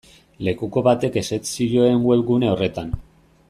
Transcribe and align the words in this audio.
Lekuko 0.45 0.81
batek 0.87 1.19
ezetz 1.21 1.43
zioen 1.51 2.03
webgune 2.09 2.53
horretan. 2.55 2.91